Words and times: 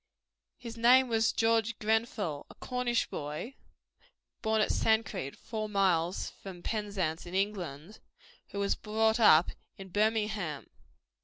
His 0.57 0.77
name 0.77 1.09
was 1.09 1.31
George 1.31 1.77
Grenfell, 1.77 2.47
a 2.49 2.55
Cornish 2.55 3.05
boy 3.07 3.53
(born 4.41 4.59
at 4.59 4.71
Sancreed, 4.71 5.37
four 5.37 5.69
miles 5.69 6.31
from 6.41 6.63
Penzance, 6.63 7.27
in 7.27 7.35
England), 7.35 7.99
who 8.49 8.57
was 8.57 8.73
brought 8.73 9.19
up 9.19 9.51
in 9.77 9.89
Birmingham. 9.89 10.71